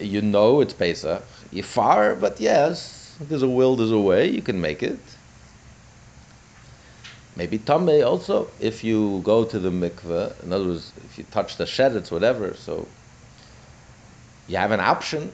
[0.00, 1.22] You know it's Pesach.
[1.50, 4.98] You're far, but yes, there's a will, there's a way, you can make it.
[7.34, 11.56] Maybe Tameh also, if you go to the mikveh, in other words, if you touch
[11.56, 12.86] the shed, it's whatever, so
[14.48, 15.32] you have an option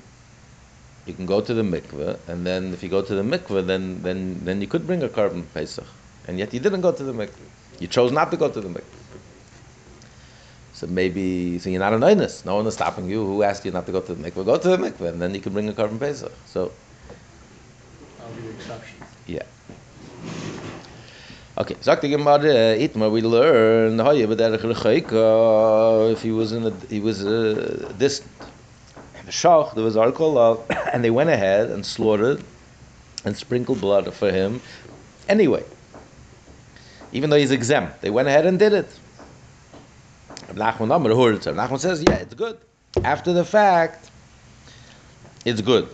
[1.06, 4.02] you can go to the mikveh, and then if you go to the mikveh, then
[4.02, 5.86] then then you could bring a korban pesach,
[6.26, 7.48] and yet you didn't go to the mikveh.
[7.78, 9.00] You chose not to go to the mikveh.
[10.72, 12.44] So maybe so you're not an oinus.
[12.44, 13.24] No one is stopping you.
[13.24, 14.44] Who asked you not to go to the mikveh?
[14.44, 16.32] Go to the mikveh, and then you can bring a korban pesach.
[16.46, 16.72] So.
[18.20, 18.96] I'll be exception.
[19.26, 19.42] Yeah.
[21.56, 24.00] Okay, sagt die Gemara, Itmar, we learn,
[26.10, 28.28] if he was in a, he was uh, distant.
[29.24, 32.44] The Shach, there was of, and they went ahead and slaughtered
[33.24, 34.60] and sprinkled blood for him
[35.28, 35.64] anyway.
[37.12, 38.88] Even though he's exempt, they went ahead and did it.
[40.50, 41.10] Amr
[41.54, 42.58] Nachman says, yeah, it's good.
[43.02, 44.10] After the fact,
[45.44, 45.88] it's good.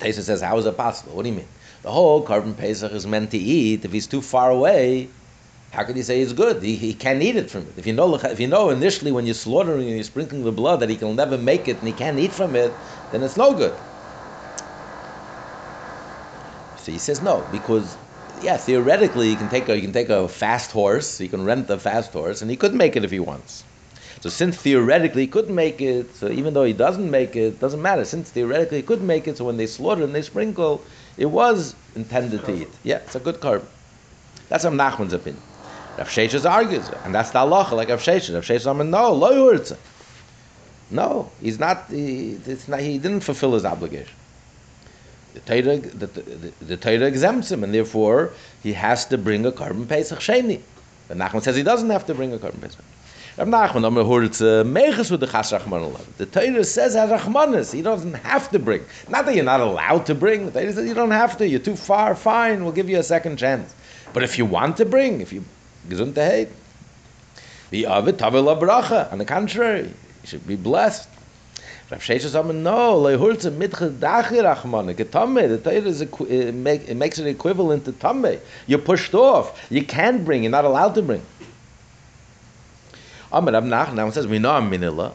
[0.00, 1.16] Tesa says, how is it possible?
[1.16, 1.48] What do you mean?
[1.82, 3.84] The whole korban pesach is meant to eat.
[3.84, 5.08] If he's too far away,
[5.76, 6.62] How can you say it's good?
[6.62, 7.74] He, he can't eat it from it.
[7.76, 10.80] If you know if you know initially when you're slaughtering and you're sprinkling the blood
[10.80, 12.72] that he can never make it and he can't eat from it,
[13.10, 13.78] then it's no good.
[16.78, 17.98] So he says no because
[18.40, 21.68] yeah, theoretically you can take a you can take a fast horse, you can rent
[21.68, 23.62] a fast horse, and he could make it if he wants.
[24.22, 27.82] So since theoretically he couldn't make it, so even though he doesn't make it, doesn't
[27.82, 28.06] matter.
[28.06, 30.82] Since theoretically he could make it, so when they slaughter and they sprinkle,
[31.18, 32.70] it was intended to eat.
[32.82, 33.66] Yeah, it's a good carb.
[34.48, 35.42] That's Rav Nachman's opinion.
[35.98, 38.34] Rav Sheshes argues, and that's the halacha, like Rav Sheshes.
[38.34, 39.76] Rav Sheshes, I mean, no, lo yurtze.
[40.90, 41.86] No, he's not.
[41.88, 42.80] He, not.
[42.80, 44.14] He didn't fulfill his obligation.
[45.34, 48.32] The Torah, the, the, the exempts him, and therefore
[48.62, 50.60] he has to bring a korban pesach sheni.
[51.08, 52.84] But Nachman says he doesn't have to bring a korban pesach.
[53.36, 53.82] Rav Nachman,
[54.64, 57.72] meches with the Chas The Torah says has Rachmanis.
[57.72, 58.84] He doesn't have to bring.
[59.08, 60.46] Not that you're not allowed to bring.
[60.46, 61.48] The Torah says you don't have to.
[61.48, 62.14] You're too far.
[62.14, 63.74] Fine, we'll give you a second chance.
[64.14, 65.44] But if you want to bring, if you
[65.88, 66.48] gesundheit,
[67.70, 69.10] the avid tavela bracha.
[69.12, 71.08] On the contrary, you should be blessed.
[71.90, 74.92] Rav Sheshes Omer, no, lehurtz mitche dachi Rachman.
[74.94, 75.48] Getame.
[75.48, 78.40] The Torah is make, it makes it equivalent to tame.
[78.66, 79.64] You're pushed off.
[79.70, 80.42] You can't bring.
[80.42, 81.22] You're not allowed to bring.
[83.30, 85.12] Amar Rav Nachman says, we know I'm minila.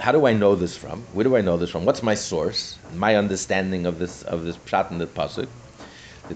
[0.00, 1.02] How do I know this from?
[1.12, 1.84] Where do I know this from?
[1.84, 2.78] What's my source?
[2.94, 5.48] My understanding of this of this pshat in the pasuk.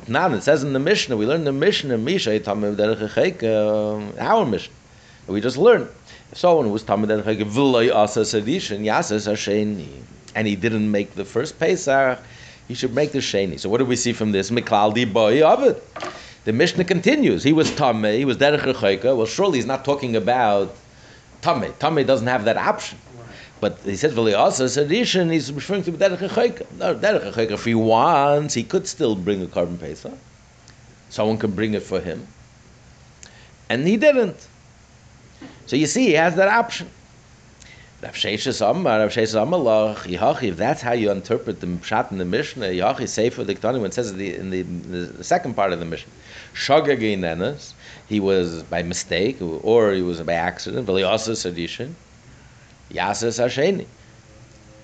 [0.09, 4.47] Now it says in the Mishnah, we learned the Mishnah, Misha Tamim Derech um, our
[4.47, 4.75] Mishnah.
[5.27, 5.89] We just learned.
[6.31, 10.03] If someone was Tamim Derech V'loi Asa Sedishin, Yasas Hasheni,
[10.35, 12.19] and he didn't make the first Pesach,
[12.69, 13.61] he should make the Sheni.
[13.61, 14.51] So what do we see from this?
[14.51, 15.81] Miklal Di Boy Avid.
[16.45, 17.43] The Mishnah continues.
[17.43, 20.75] He was Tameh, he was Derech Well, surely he's not talking about
[21.43, 21.73] Tameh.
[21.75, 22.99] Tameh doesn't have that option.
[23.63, 26.67] But he says, "V'li also sedishin." He's referring to derech chayka.
[26.79, 26.99] No.
[27.57, 30.13] If he wants, he could still bring a korban pesa.
[31.11, 32.27] Someone could bring it for him,
[33.71, 34.49] and he didn't.
[35.67, 36.91] So you see, he has that option.
[38.03, 42.25] Rav Sheshes Amar, Rav Sheshes Amalach, if that's how you interpret the Pshat in the
[42.25, 45.79] Mishnah, Yihachi Sefer Diktani, when it says in the, in the, the second part of
[45.79, 46.13] the Mishnah,
[46.53, 47.75] Shagagi Nenes,
[48.09, 51.95] he was by mistake, or he was by accident, but he also Sedishin,
[52.93, 53.87] Yasas Hasheni.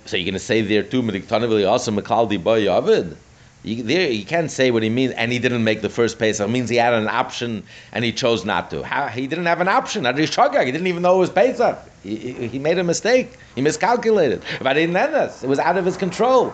[0.06, 3.16] So you're going to say there too, Mediktani, Vili also Mekaldi Boy Yavid?
[3.62, 6.48] You, there, you can't say what he means, and he didn't make the first Pesach.
[6.48, 8.82] It means he had an option and he chose not to.
[8.82, 10.04] How, he didn't have an option.
[10.04, 11.78] He didn't even know it was Pesach.
[12.02, 13.36] He, he, he made a mistake.
[13.54, 14.42] He miscalculated.
[14.62, 16.52] But he didn't It was out of his control.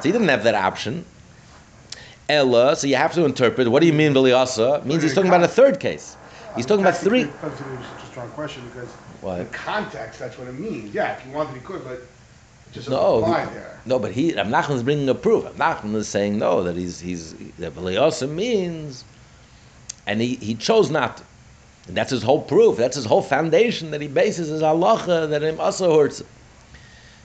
[0.00, 1.04] So he didn't have that option.
[2.28, 3.68] Ella, so you have to interpret.
[3.68, 4.84] What do you mean, Biliasa?
[4.84, 6.16] Means he's talking about a third case.
[6.56, 7.22] He's um, talking about three.
[7.22, 9.40] That's a strong question because What?
[9.40, 10.94] in context, that's what it means.
[10.94, 12.02] Yeah, if you wanted, he could, but
[12.72, 13.80] just No, apply he- there.
[13.86, 15.44] no, but he Rav Nachman is bringing a proof.
[15.44, 19.04] Rav Nachman is saying no that he's he's that Biliasa means,
[20.06, 21.24] and he, he chose not to.
[21.88, 22.76] And that's his whole proof.
[22.76, 26.22] That's his whole foundation that he bases his halacha that him also hurts.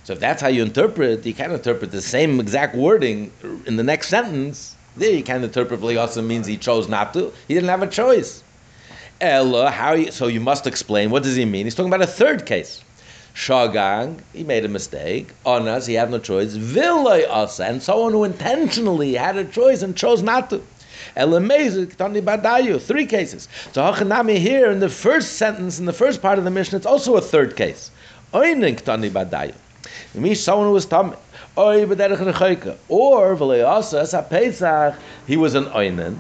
[0.06, 3.32] So if that's how you interpret, you can't interpret the same exact wording
[3.66, 4.76] in the next sentence.
[4.96, 7.34] There you can't interpret Biliasa means he chose not to.
[7.48, 8.44] He didn't have a choice.
[9.24, 11.10] Ella, how you, so you must explain.
[11.10, 11.66] What does he mean?
[11.66, 12.84] He's talking about a third case.
[13.34, 15.30] Shagang, he made a mistake.
[15.46, 16.58] Onas, he had no choice.
[16.58, 20.62] Villay asa, and someone who intentionally had a choice and chose not to.
[21.16, 23.48] Three cases.
[23.72, 26.86] So Hachanami here in the first sentence, in the first part of the Mishnah, it's
[26.86, 27.92] also a third case.
[28.34, 28.58] It
[30.16, 31.16] means someone who was Tam.
[31.58, 32.76] Oy b'derech rechoika.
[32.90, 33.38] Or,
[35.28, 36.18] he was an oinen.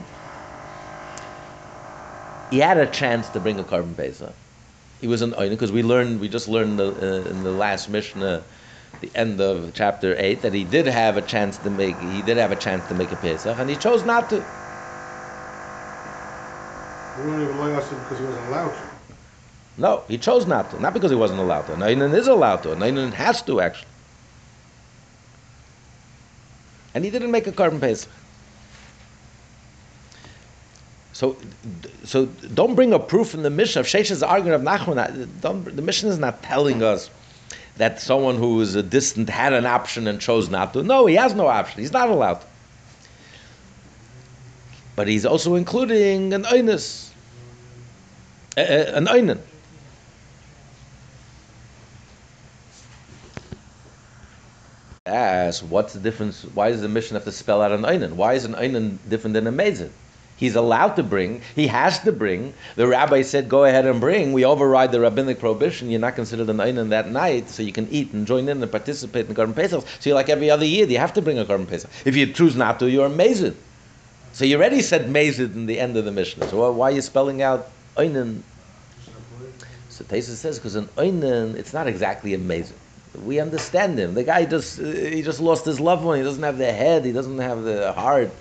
[2.54, 4.32] He had a chance to bring a korban Pesach.
[5.02, 7.89] He was an oinen, because we learned, we just learned the, uh, in the last
[7.89, 8.44] Mishnah,
[9.02, 12.38] the end of chapter 8, that he did have a chance to make, he did
[12.38, 14.46] have a chance to make a Pesach, and he chose not to.
[17.18, 18.82] We don't even lay us because he wasn't allowed to.
[19.76, 20.80] No, he chose not to.
[20.80, 21.74] Not because he wasn't allowed to.
[21.74, 22.74] An oinen is allowed to.
[22.74, 23.89] An oinen has to, actually.
[26.94, 28.12] And he didn't make a korban Pesach.
[31.13, 31.38] So,
[32.04, 33.82] so don't bring a proof in the Mishnah.
[33.82, 37.10] If Sheish is arguing of Nachman, the Mishnah is not telling us
[37.78, 40.84] that someone who is a distant had an option and chose not to.
[40.84, 41.82] No, he has no option.
[41.82, 42.43] He's not allowed.
[44.95, 47.09] But he's also including an oinus,
[48.57, 49.39] an oinen.
[55.05, 56.43] Ask what's the difference?
[56.43, 58.14] Why does the Mishnah have to spell out an oinen?
[58.14, 59.91] Why is an oinen different than a mezid?
[60.44, 61.41] He's allowed to bring.
[61.56, 62.54] He has to bring.
[62.76, 65.89] The rabbi said, "Go ahead and bring." We override the rabbinic prohibition.
[65.89, 68.70] You're not considered an Einan that night, so you can eat and join in and
[68.70, 69.86] participate in Korban Pesach.
[70.02, 70.86] So you're like every other year.
[70.86, 71.89] You have to bring a Korban Pesach.
[72.04, 73.56] If you choose not to, you're a mezid.
[74.34, 76.50] So you already said mezid in the end of the Mishnah.
[76.50, 78.41] So why are you spelling out Einan?
[79.88, 82.76] So Taisa says because an Einan, it's not exactly amazing.
[83.24, 84.14] We understand him.
[84.14, 86.18] The guy just uh, he just lost his loved one.
[86.18, 87.06] He doesn't have the head.
[87.06, 88.32] He doesn't have the heart.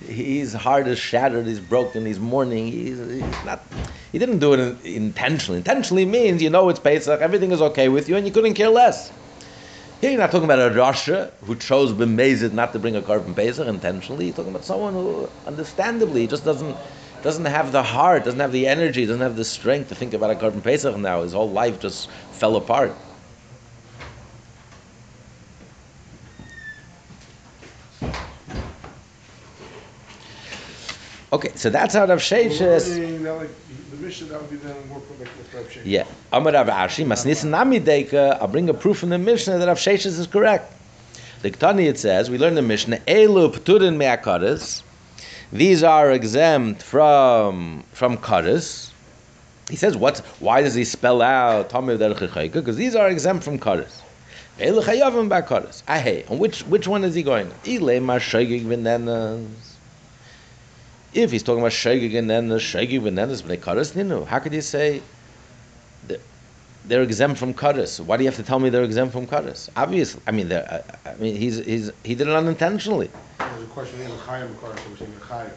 [0.00, 1.46] His heart is shattered.
[1.46, 2.04] He's broken.
[2.04, 2.66] He's mourning.
[2.66, 3.62] He's, he's not.
[4.12, 5.58] He didn't do it intentionally.
[5.58, 7.20] Intentionally means you know it's Pesach.
[7.20, 9.10] Everything is okay with you, and you couldn't care less.
[10.00, 13.34] Here you're not talking about a Rasha who chose b'mezid not to bring a korban
[13.34, 14.26] Pesach intentionally.
[14.26, 16.76] You're talking about someone who, understandably, just doesn't
[17.22, 20.30] doesn't have the heart, doesn't have the energy, doesn't have the strength to think about
[20.30, 21.22] a korban Pesach now.
[21.22, 22.94] His whole life just fell apart.
[31.36, 32.98] Okay, so that's how Rav Sheishes.
[32.98, 33.50] Meaning that, like,
[33.90, 35.82] The Mishnah, that would be then more like the Rav Sheshes.
[35.84, 36.04] Yeah.
[36.32, 39.76] Amar Rav Ashi, Masnisin Nami Deika, I'll bring a proof from the Mishnah that Rav
[39.76, 40.72] Sheshes is correct.
[41.42, 44.82] The Ketani it says, we learn the Mishnah, Elu Pturin Me'akaris,
[45.52, 48.92] these are exempt from from Karis.
[49.68, 50.20] He says, what?
[50.40, 54.00] Why does he spell out Tamir Derech Because these are exempt from Karis.
[54.58, 55.82] Elu Chayavim Ba'karis.
[55.86, 57.48] Ahe, on which, which one is he going?
[57.66, 59.75] Ile Mashagig Venenas.
[61.16, 64.38] If he's talking about Shagig and then the Shagig and then the Karas Ninu, how
[64.38, 65.00] could you say
[66.06, 66.18] they're,
[66.84, 68.00] they're exempt from Karas?
[68.00, 69.70] Why do you have to tell me they're exempt from Karas?
[69.76, 73.10] Obviously, I mean, I, I mean, he's, he's, he did it unintentionally.
[73.38, 74.46] There's a question in Makar,
[74.76, 75.50] so we're saying the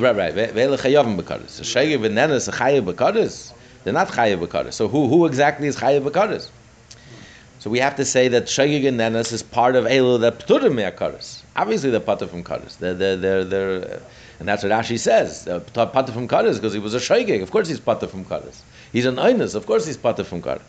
[0.00, 0.34] Right, right.
[0.34, 1.50] Ve- ve'ele chayavim b'karis.
[1.50, 3.52] So Shagig and is a chayav b'karis.
[3.84, 4.72] They're not chayav b'karis.
[4.72, 6.48] So who, who exactly is chayav b'karis?
[7.64, 10.74] So we have to say that Shagig and Nenes is part of Elu that Pturim
[10.74, 11.40] Me'akaris.
[11.56, 12.76] Obviously they're from Karis.
[12.76, 14.00] They're, they're, they're, they're, uh,
[14.38, 15.48] and that's what Rashi says.
[15.86, 17.42] Pater from Karis because he was a Shagig.
[17.42, 18.60] Of course he's Pater from Karis.
[18.92, 19.54] He's an Einus.
[19.54, 20.60] Of course he's Pater from Karis.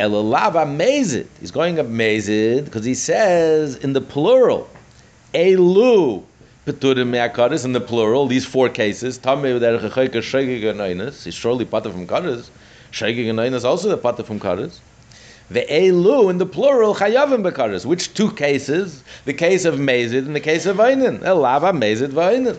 [0.00, 1.28] Elulav Amazed.
[1.38, 4.68] He's going amazed because he says in the plural,
[5.32, 6.24] Elu
[6.66, 11.22] Pturim Me'akaris in the plural, these four cases, Chayka Shagig and.
[11.22, 12.50] He's surely Pater from Karis.
[12.90, 14.80] Shagig and Einus also the Pater from Karis.
[15.50, 17.86] The elu in the plural chayavim bekaris.
[17.86, 19.04] Which two cases?
[19.24, 21.20] The case of mezid and the case of einin.
[21.20, 22.58] Elava mezid v'einin.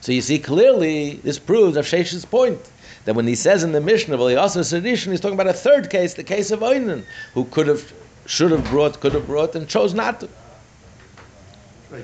[0.00, 2.70] So you see clearly this proves of Shesh's point
[3.04, 6.14] that when he says in the Mishnah, also sedition, he's talking about a third case,
[6.14, 7.04] the case of einin,
[7.34, 7.92] who could have,
[8.26, 10.28] should have brought, could have brought, and chose not to.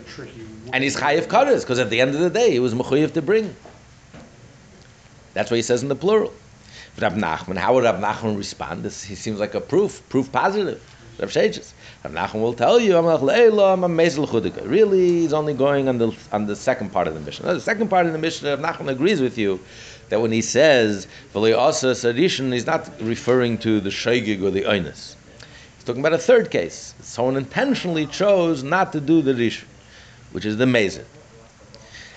[0.09, 0.45] Tricky.
[0.73, 3.23] And he's chayiv kares because at the end of the day he was mechuyev to
[3.23, 3.55] bring.
[5.33, 6.33] That's what he says in the plural.
[6.99, 8.83] Rav Nachman, how would Rav Nachman respond?
[8.83, 10.83] This he seems like a proof, proof positive.
[11.19, 11.73] Rav Sheiches.
[12.03, 14.67] Rav Nachman will tell you, I'm a.
[14.67, 17.53] Really, he's only going on the on the second part of the Mishnah.
[17.53, 19.61] The second part of the Mishnah, Rav Nachman agrees with you
[20.09, 25.17] that when he says v'le'asa sadishin, he's not referring to the shaygig or the oinus.
[25.75, 26.95] He's talking about a third case.
[27.01, 29.65] Someone intentionally chose not to do the Rishon,
[30.33, 31.05] which is the mezid.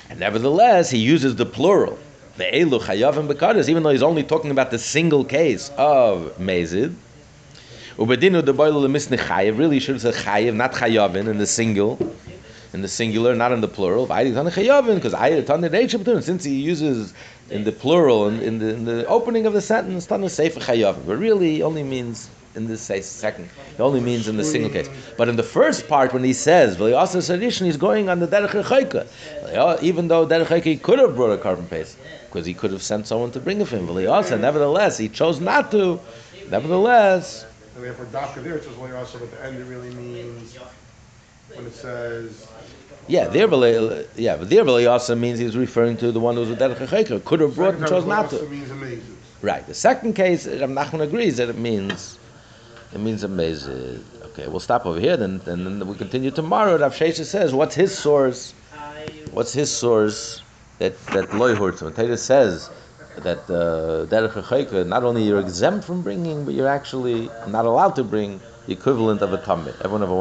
[0.09, 1.99] And nevertheless, he uses the plural
[2.39, 6.95] the elu chayavim bekadas, even though he's only talking about the single case of mezid.
[7.97, 11.99] Ubedinu the boilu lemisne chayav really should have said not chayavin in the single,
[12.73, 14.07] in the singular, not in the plural.
[14.07, 15.13] Because
[16.25, 17.13] since he uses
[17.49, 21.05] in the plural in, in, the, in the opening of the sentence, tana sefer chayavim,
[21.05, 23.49] but really only means in this say, second.
[23.77, 24.89] It only means in the single case.
[25.17, 29.83] But in the first part, when he says "V'liasa sadishin," he's going on the derech.
[29.83, 31.97] Even though derech could have brought a korban paste
[32.29, 33.87] because he could have sent someone to bring it for him.
[33.87, 35.99] V'liasa, nevertheless, he chose not to.
[36.49, 40.55] Nevertheless, And therefore, doctor there, it says also, but the end it really means,
[41.53, 42.47] when it says,
[43.07, 46.49] yeah, there, v'li- yeah, but there v'liasa means he's referring to the one who was
[46.49, 47.25] with derech.
[47.25, 48.47] Could have brought and chose not to.
[48.47, 49.03] means.
[49.41, 49.65] Right.
[49.65, 52.19] The second case, Rav Nachman agrees that it means
[52.93, 54.03] it means amazing.
[54.25, 55.17] Okay, we'll stop over here.
[55.17, 56.77] Then, then, then we continue tomorrow.
[56.77, 58.53] Rav Shesha says, what's his source?
[59.31, 60.41] What's his source
[60.79, 61.81] that that loy hurts?
[61.81, 62.69] Taita says
[63.17, 67.95] that uh, derech uh, not only you're exempt from bringing, but you're actually not allowed
[67.95, 69.75] to bring the equivalent of a tamid.
[69.81, 70.19] Everyone a wonderful.